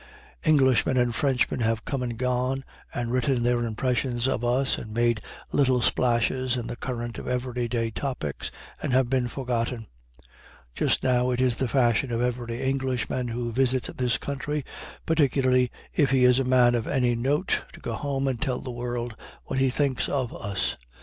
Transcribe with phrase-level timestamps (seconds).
[0.43, 5.21] Englishmen and Frenchmen have come and gone, and written their impressions of us, and made
[5.51, 8.51] little splashes in the current of every day topics,
[8.81, 9.85] and have been forgotten.
[10.73, 14.65] Just now it is the fashion for every Englishman who visits this country,
[15.05, 18.71] particularly if he is a man of any note, to go home and tell the
[18.71, 20.77] world what he thinks of us.